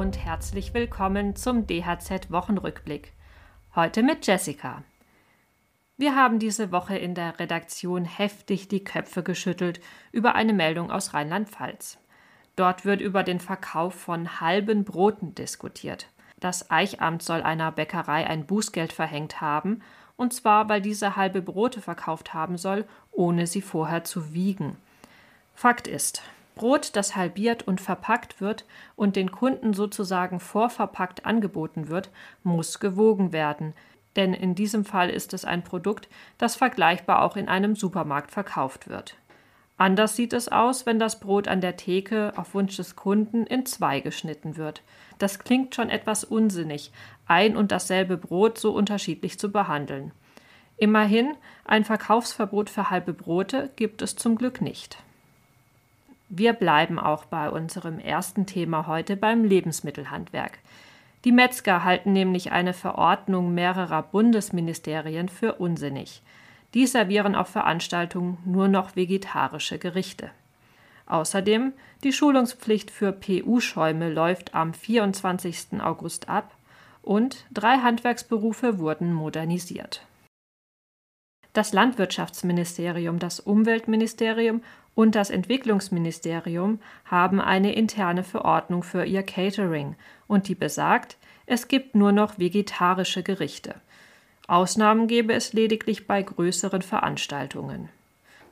und 0.00 0.16
herzlich 0.16 0.72
willkommen 0.72 1.36
zum 1.36 1.66
DHZ 1.66 2.30
Wochenrückblick. 2.30 3.12
Heute 3.74 4.02
mit 4.02 4.26
Jessica. 4.26 4.82
Wir 5.98 6.16
haben 6.16 6.38
diese 6.38 6.72
Woche 6.72 6.96
in 6.96 7.14
der 7.14 7.38
Redaktion 7.38 8.06
heftig 8.06 8.68
die 8.68 8.82
Köpfe 8.82 9.22
geschüttelt 9.22 9.78
über 10.10 10.34
eine 10.36 10.54
Meldung 10.54 10.90
aus 10.90 11.12
Rheinland-Pfalz. 11.12 11.98
Dort 12.56 12.86
wird 12.86 13.02
über 13.02 13.22
den 13.22 13.40
Verkauf 13.40 13.92
von 13.92 14.40
halben 14.40 14.84
Broten 14.84 15.34
diskutiert. 15.34 16.08
Das 16.38 16.70
Eichamt 16.70 17.22
soll 17.22 17.42
einer 17.42 17.70
Bäckerei 17.70 18.26
ein 18.26 18.46
Bußgeld 18.46 18.94
verhängt 18.94 19.42
haben, 19.42 19.82
und 20.16 20.32
zwar 20.32 20.70
weil 20.70 20.80
diese 20.80 21.16
halbe 21.16 21.42
Brote 21.42 21.82
verkauft 21.82 22.32
haben 22.32 22.56
soll, 22.56 22.86
ohne 23.12 23.46
sie 23.46 23.60
vorher 23.60 24.02
zu 24.02 24.32
wiegen. 24.32 24.78
Fakt 25.54 25.86
ist, 25.86 26.22
Brot, 26.60 26.94
das 26.94 27.16
halbiert 27.16 27.66
und 27.66 27.80
verpackt 27.80 28.42
wird 28.42 28.66
und 28.94 29.16
den 29.16 29.30
Kunden 29.30 29.72
sozusagen 29.72 30.40
vorverpackt 30.40 31.24
angeboten 31.24 31.88
wird, 31.88 32.10
muss 32.42 32.80
gewogen 32.80 33.32
werden, 33.32 33.72
denn 34.14 34.34
in 34.34 34.54
diesem 34.54 34.84
Fall 34.84 35.08
ist 35.08 35.32
es 35.32 35.46
ein 35.46 35.64
Produkt, 35.64 36.10
das 36.36 36.56
vergleichbar 36.56 37.22
auch 37.22 37.38
in 37.38 37.48
einem 37.48 37.76
Supermarkt 37.76 38.30
verkauft 38.30 38.90
wird. 38.90 39.16
Anders 39.78 40.16
sieht 40.16 40.34
es 40.34 40.48
aus, 40.48 40.84
wenn 40.84 40.98
das 40.98 41.18
Brot 41.18 41.48
an 41.48 41.62
der 41.62 41.78
Theke 41.78 42.34
auf 42.36 42.52
Wunsch 42.52 42.76
des 42.76 42.94
Kunden 42.94 43.46
in 43.46 43.64
zwei 43.64 44.00
geschnitten 44.00 44.58
wird. 44.58 44.82
Das 45.16 45.38
klingt 45.38 45.74
schon 45.74 45.88
etwas 45.88 46.24
unsinnig, 46.24 46.92
ein 47.24 47.56
und 47.56 47.72
dasselbe 47.72 48.18
Brot 48.18 48.58
so 48.58 48.72
unterschiedlich 48.72 49.38
zu 49.38 49.50
behandeln. 49.50 50.12
Immerhin, 50.76 51.38
ein 51.64 51.86
Verkaufsverbot 51.86 52.68
für 52.68 52.90
halbe 52.90 53.14
Brote 53.14 53.70
gibt 53.76 54.02
es 54.02 54.14
zum 54.14 54.36
Glück 54.36 54.60
nicht. 54.60 54.98
Wir 56.32 56.52
bleiben 56.52 57.00
auch 57.00 57.24
bei 57.24 57.50
unserem 57.50 57.98
ersten 57.98 58.46
Thema 58.46 58.86
heute 58.86 59.16
beim 59.16 59.42
Lebensmittelhandwerk. 59.42 60.60
Die 61.24 61.32
Metzger 61.32 61.82
halten 61.82 62.12
nämlich 62.12 62.52
eine 62.52 62.72
Verordnung 62.72 63.52
mehrerer 63.52 64.04
Bundesministerien 64.04 65.28
für 65.28 65.54
unsinnig. 65.54 66.22
Die 66.72 66.86
servieren 66.86 67.34
auf 67.34 67.48
Veranstaltungen 67.48 68.38
nur 68.44 68.68
noch 68.68 68.94
vegetarische 68.94 69.78
Gerichte. 69.78 70.30
Außerdem, 71.06 71.72
die 72.04 72.12
Schulungspflicht 72.12 72.92
für 72.92 73.10
PU-Schäume 73.10 74.08
läuft 74.08 74.54
am 74.54 74.72
24. 74.72 75.82
August 75.82 76.28
ab 76.28 76.54
und 77.02 77.44
drei 77.50 77.78
Handwerksberufe 77.78 78.78
wurden 78.78 79.12
modernisiert. 79.12 80.06
Das 81.52 81.72
Landwirtschaftsministerium, 81.72 83.18
das 83.18 83.40
Umweltministerium 83.40 84.62
und 84.94 85.14
das 85.14 85.30
Entwicklungsministerium 85.30 86.78
haben 87.04 87.40
eine 87.40 87.74
interne 87.74 88.22
Verordnung 88.22 88.82
für 88.82 89.04
ihr 89.04 89.22
Catering 89.22 89.96
und 90.28 90.48
die 90.48 90.54
besagt, 90.54 91.16
es 91.46 91.68
gibt 91.68 91.96
nur 91.96 92.12
noch 92.12 92.38
vegetarische 92.38 93.22
Gerichte. 93.22 93.74
Ausnahmen 94.46 95.08
gäbe 95.08 95.32
es 95.32 95.52
lediglich 95.52 96.06
bei 96.06 96.22
größeren 96.22 96.82
Veranstaltungen. 96.82 97.88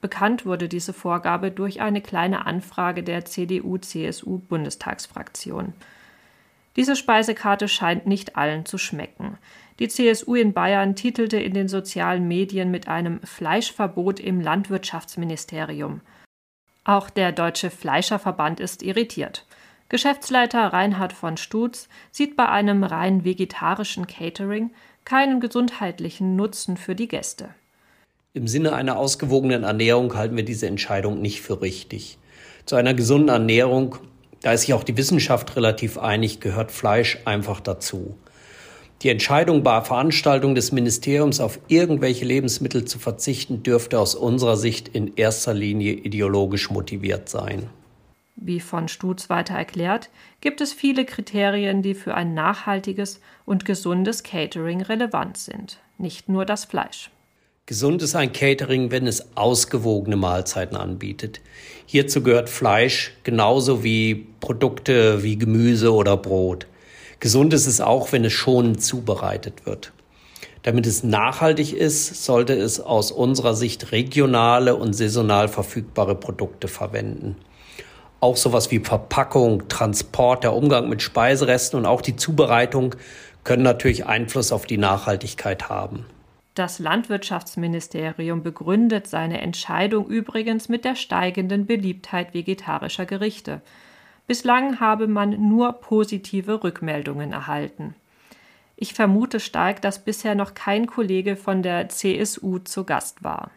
Bekannt 0.00 0.46
wurde 0.46 0.68
diese 0.68 0.92
Vorgabe 0.92 1.50
durch 1.50 1.80
eine 1.80 2.00
kleine 2.00 2.46
Anfrage 2.46 3.02
der 3.02 3.24
CDU-CSU-Bundestagsfraktion. 3.24 5.74
Diese 6.76 6.94
Speisekarte 6.96 7.68
scheint 7.68 8.06
nicht 8.06 8.36
allen 8.36 8.64
zu 8.64 8.78
schmecken. 8.78 9.36
Die 9.80 9.88
CSU 9.88 10.34
in 10.34 10.52
Bayern 10.52 10.94
titelte 10.94 11.38
in 11.38 11.54
den 11.54 11.66
sozialen 11.66 12.28
Medien 12.28 12.70
mit 12.70 12.86
einem 12.86 13.20
Fleischverbot 13.22 14.20
im 14.20 14.40
Landwirtschaftsministerium. 14.42 16.02
Auch 16.84 17.08
der 17.08 17.32
Deutsche 17.32 17.70
Fleischerverband 17.70 18.60
ist 18.60 18.82
irritiert. 18.82 19.46
Geschäftsleiter 19.88 20.66
Reinhard 20.66 21.14
von 21.14 21.38
Stutz 21.38 21.88
sieht 22.10 22.36
bei 22.36 22.48
einem 22.48 22.84
rein 22.84 23.24
vegetarischen 23.24 24.06
Catering 24.06 24.70
keinen 25.06 25.40
gesundheitlichen 25.40 26.36
Nutzen 26.36 26.76
für 26.76 26.94
die 26.94 27.08
Gäste. 27.08 27.48
Im 28.34 28.48
Sinne 28.48 28.74
einer 28.74 28.98
ausgewogenen 28.98 29.64
Ernährung 29.64 30.14
halten 30.14 30.36
wir 30.36 30.44
diese 30.44 30.66
Entscheidung 30.66 31.22
nicht 31.22 31.40
für 31.40 31.62
richtig. 31.62 32.18
Zu 32.66 32.76
einer 32.76 32.92
gesunden 32.92 33.30
Ernährung, 33.30 33.96
da 34.42 34.52
ist 34.52 34.62
sich 34.62 34.74
auch 34.74 34.84
die 34.84 34.98
Wissenschaft 34.98 35.56
relativ 35.56 35.96
einig, 35.96 36.40
gehört 36.40 36.70
Fleisch 36.70 37.18
einfach 37.24 37.60
dazu. 37.60 38.16
Die 39.02 39.08
Entscheidung 39.08 39.62
bei 39.62 39.80
Veranstaltungen 39.80 40.54
des 40.54 40.72
Ministeriums 40.72 41.40
auf 41.40 41.58
irgendwelche 41.68 42.26
Lebensmittel 42.26 42.84
zu 42.84 42.98
verzichten, 42.98 43.62
dürfte 43.62 43.98
aus 43.98 44.14
unserer 44.14 44.58
Sicht 44.58 44.88
in 44.88 45.16
erster 45.16 45.54
Linie 45.54 45.94
ideologisch 45.94 46.70
motiviert 46.70 47.30
sein. 47.30 47.70
Wie 48.36 48.60
von 48.60 48.88
Stutz 48.88 49.30
weiter 49.30 49.54
erklärt, 49.54 50.10
gibt 50.42 50.60
es 50.60 50.74
viele 50.74 51.06
Kriterien, 51.06 51.82
die 51.82 51.94
für 51.94 52.14
ein 52.14 52.34
nachhaltiges 52.34 53.20
und 53.46 53.64
gesundes 53.64 54.22
Catering 54.22 54.82
relevant 54.82 55.38
sind, 55.38 55.78
nicht 55.96 56.28
nur 56.28 56.44
das 56.44 56.66
Fleisch. 56.66 57.10
Gesund 57.64 58.02
ist 58.02 58.16
ein 58.16 58.32
Catering, 58.32 58.90
wenn 58.90 59.06
es 59.06 59.36
ausgewogene 59.36 60.16
Mahlzeiten 60.16 60.76
anbietet. 60.76 61.40
Hierzu 61.86 62.22
gehört 62.22 62.50
Fleisch 62.50 63.12
genauso 63.22 63.84
wie 63.84 64.26
Produkte 64.40 65.22
wie 65.22 65.38
Gemüse 65.38 65.94
oder 65.94 66.16
Brot. 66.16 66.66
Gesund 67.20 67.52
ist 67.52 67.66
es 67.66 67.82
auch, 67.82 68.12
wenn 68.12 68.24
es 68.24 68.32
schonend 68.32 68.82
zubereitet 68.82 69.66
wird. 69.66 69.92
Damit 70.62 70.86
es 70.86 71.04
nachhaltig 71.04 71.72
ist, 71.72 72.24
sollte 72.24 72.54
es 72.54 72.80
aus 72.80 73.12
unserer 73.12 73.54
Sicht 73.54 73.92
regionale 73.92 74.74
und 74.76 74.94
saisonal 74.94 75.48
verfügbare 75.48 76.14
Produkte 76.14 76.68
verwenden. 76.68 77.36
Auch 78.20 78.36
sowas 78.36 78.70
wie 78.70 78.80
Verpackung, 78.80 79.68
Transport, 79.68 80.44
der 80.44 80.54
Umgang 80.54 80.88
mit 80.88 81.00
Speiseresten 81.00 81.78
und 81.78 81.86
auch 81.86 82.02
die 82.02 82.16
Zubereitung 82.16 82.94
können 83.44 83.62
natürlich 83.62 84.06
Einfluss 84.06 84.52
auf 84.52 84.66
die 84.66 84.76
Nachhaltigkeit 84.76 85.70
haben. 85.70 86.04
Das 86.54 86.78
Landwirtschaftsministerium 86.78 88.42
begründet 88.42 89.06
seine 89.06 89.40
Entscheidung 89.40 90.06
übrigens 90.06 90.68
mit 90.68 90.84
der 90.84 90.96
steigenden 90.96 91.64
Beliebtheit 91.64 92.34
vegetarischer 92.34 93.06
Gerichte. 93.06 93.62
Bislang 94.30 94.78
habe 94.78 95.08
man 95.08 95.48
nur 95.48 95.72
positive 95.72 96.62
Rückmeldungen 96.62 97.32
erhalten. 97.32 97.96
Ich 98.76 98.94
vermute 98.94 99.40
stark, 99.40 99.82
dass 99.82 100.04
bisher 100.04 100.36
noch 100.36 100.54
kein 100.54 100.86
Kollege 100.86 101.34
von 101.34 101.64
der 101.64 101.88
CSU 101.88 102.60
zu 102.60 102.84
Gast 102.84 103.24
war. 103.24 103.50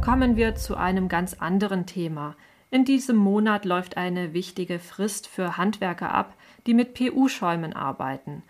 Kommen 0.00 0.34
wir 0.34 0.56
zu 0.56 0.76
einem 0.76 1.08
ganz 1.08 1.34
anderen 1.34 1.86
Thema. 1.86 2.34
In 2.72 2.84
diesem 2.84 3.14
Monat 3.14 3.64
läuft 3.64 3.96
eine 3.96 4.32
wichtige 4.32 4.80
Frist 4.80 5.28
für 5.28 5.56
Handwerker 5.56 6.12
ab, 6.12 6.34
die 6.66 6.74
mit 6.74 6.94
PU-Schäumen 6.94 7.74
arbeiten. 7.74 8.42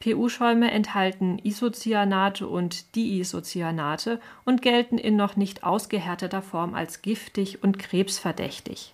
PU-Schäume 0.00 0.70
enthalten 0.70 1.38
Isocyanate 1.42 2.46
und 2.46 2.94
Diisocyanate 2.94 4.20
und 4.44 4.60
gelten 4.60 4.98
in 4.98 5.16
noch 5.16 5.36
nicht 5.36 5.64
ausgehärteter 5.64 6.42
Form 6.42 6.74
als 6.74 7.00
giftig 7.00 7.62
und 7.62 7.78
krebsverdächtig. 7.78 8.92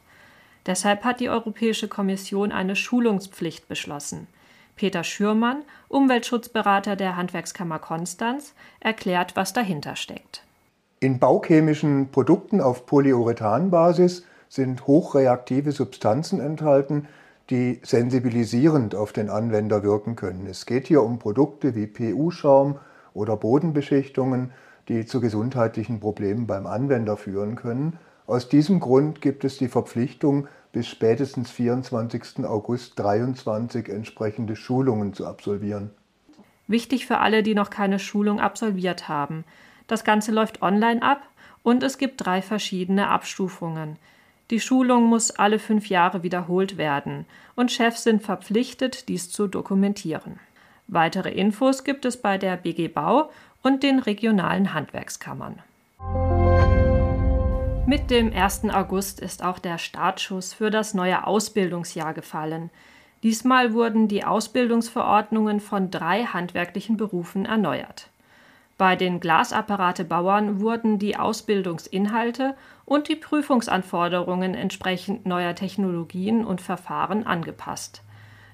Deshalb 0.67 1.05
hat 1.05 1.21
die 1.21 1.29
Europäische 1.29 1.89
Kommission 1.89 2.53
eine 2.53 2.77
Schulungspflicht 2.77 3.69
beschlossen. 3.69 4.27
Peter 4.75 5.05
Schürmann, 5.05 5.63
Umweltschutzberater 5.89 6.97
der 6.97 7.17
Handwerkskammer 7.17 7.79
Konstanz, 7.79 8.55
erklärt, 8.81 9.37
was 9.37 9.53
dahinter 9.53 9.97
steckt. 9.97 10.43
In 11.01 11.19
bauchemischen 11.19 12.11
Produkten 12.11 12.61
auf 12.61 12.85
Polyurethanbasis 12.85 14.25
sind 14.49 14.87
hochreaktive 14.87 15.73
Substanzen 15.73 16.41
enthalten, 16.41 17.09
die 17.49 17.81
sensibilisierend 17.83 18.95
auf 18.95 19.13
den 19.13 19.31
Anwender 19.31 19.83
wirken 19.83 20.17
können. 20.17 20.47
Es 20.47 20.67
geht 20.67 20.89
hier 20.89 21.03
um 21.03 21.19
Produkte 21.19 21.75
wie 21.75 21.87
PU-Schaum 21.87 22.79
oder 23.15 23.37
Bodenbeschichtungen, 23.37 24.53
die 24.89 25.07
zu 25.07 25.21
gesundheitlichen 25.21 26.01
Problemen 26.01 26.47
beim 26.47 26.67
Anwender 26.67 27.17
führen 27.17 27.57
können. 27.57 27.99
Aus 28.27 28.49
diesem 28.49 28.81
Grund 28.81 29.21
gibt 29.21 29.45
es 29.45 29.59
die 29.59 29.69
Verpflichtung, 29.69 30.49
bis 30.73 30.89
spätestens 30.89 31.51
24. 31.51 32.45
August 32.45 32.97
2023 32.97 33.89
entsprechende 33.89 34.57
Schulungen 34.57 35.15
zu 35.15 35.27
absolvieren. 35.27 35.91
Wichtig 36.67 37.07
für 37.07 37.19
alle, 37.19 37.43
die 37.43 37.55
noch 37.55 37.71
keine 37.71 37.99
Schulung 37.99 38.41
absolviert 38.41 39.09
haben. 39.09 39.45
Das 39.87 40.03
Ganze 40.03 40.33
läuft 40.33 40.63
online 40.63 41.03
ab 41.03 41.23
und 41.63 41.83
es 41.85 41.99
gibt 41.99 42.25
drei 42.25 42.43
verschiedene 42.43 43.09
Abstufungen. 43.09 43.97
Die 44.51 44.61
Schulung 44.61 45.05
muss 45.05 45.31
alle 45.31 45.59
fünf 45.59 45.89
Jahre 45.89 46.23
wiederholt 46.23 46.77
werden 46.77 47.27
und 47.55 47.71
Chefs 47.71 48.03
sind 48.03 48.23
verpflichtet, 48.23 49.09
dies 49.09 49.31
zu 49.31 49.47
dokumentieren. 49.47 50.41
Weitere 50.89 51.31
Infos 51.31 51.85
gibt 51.85 52.05
es 52.05 52.17
bei 52.17 52.39
der 52.39 52.57
BG 52.57 52.89
Bau 52.89 53.31
und 53.63 53.83
den 53.83 53.99
regionalen 53.99 54.75
Handwerkskammern. 54.75 55.61
Mit 57.89 58.11
dem 58.11 58.33
1. 58.33 58.65
August 58.71 59.21
ist 59.21 59.45
auch 59.45 59.61
der 59.61 59.79
Startschuss 59.79 60.53
für 60.53 60.71
das 60.73 60.93
neue 60.93 61.25
Ausbildungsjahr 61.25 62.15
gefallen. 62.15 62.71
Diesmal 63.23 63.75
wurden 63.75 64.09
die 64.09 64.25
Ausbildungsverordnungen 64.25 65.61
von 65.61 65.93
drei 65.93 66.25
handwerklichen 66.25 66.97
Berufen 66.97 67.45
erneuert. 67.45 68.11
Bei 68.77 68.97
den 68.97 69.21
Glasapparatebauern 69.21 70.61
wurden 70.61 70.99
die 70.99 71.17
Ausbildungsinhalte 71.17 72.57
und 72.87 73.07
die 73.07 73.15
Prüfungsanforderungen 73.15 74.55
entsprechend 74.55 75.25
neuer 75.25 75.55
Technologien 75.55 76.45
und 76.45 76.61
Verfahren 76.61 77.25
angepasst. 77.25 78.03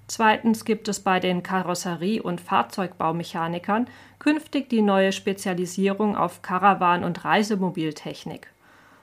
Zweitens 0.09 0.67
gibt 0.67 0.89
es 0.89 1.01
bei 1.01 1.21
den 1.21 1.43
Karosserie- 1.43 2.21
und 2.21 2.43
Fahrzeugbaumechanikern 2.43 3.87
künftig 4.19 4.69
die 4.69 4.83
neue 4.83 5.11
Spezialisierung 5.11 6.19
auf 6.19 6.43
Karawan- 6.43 7.03
und 7.03 7.25
Reisemobiltechnik. 7.25 8.52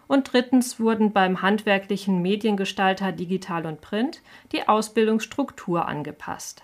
Und 0.10 0.34
drittens 0.34 0.80
wurden 0.80 1.14
beim 1.14 1.44
handwerklichen 1.44 2.24
Mediengestalter 2.24 3.12
Digital 3.12 3.68
und 3.68 3.80
Print 3.80 4.24
die 4.52 4.68
Ausbildungsstruktur 4.68 5.88
angepasst. 5.88 6.64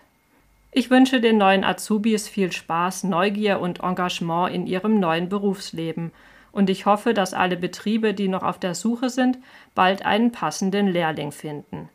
Ich 0.71 0.89
wünsche 0.89 1.21
den 1.21 1.37
neuen 1.37 1.63
Azubis 1.63 2.27
viel 2.27 2.51
Spaß, 2.51 3.03
Neugier 3.03 3.59
und 3.59 3.81
Engagement 3.81 4.51
in 4.51 4.65
ihrem 4.65 4.99
neuen 4.99 5.29
Berufsleben 5.29 6.11
und 6.53 6.71
ich 6.71 6.87
hoffe, 6.87 7.13
dass 7.13 7.35
alle 7.35 7.55
Betriebe, 7.55 8.15
die 8.15 8.29
noch 8.29 8.41
auf 8.41 8.57
der 8.57 8.73
Suche 8.73 9.11
sind, 9.11 9.37
bald 9.75 10.03
einen 10.03 10.31
passenden 10.31 10.87
Lehrling 10.87 11.31
finden. 11.31 11.87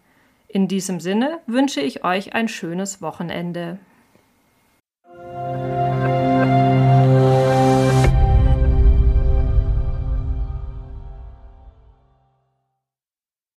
In 0.46 0.68
diesem 0.68 1.00
Sinne 1.00 1.40
wünsche 1.48 1.80
ich 1.80 2.04
euch 2.04 2.32
ein 2.32 2.46
schönes 2.46 3.02
Wochenende. 3.02 3.80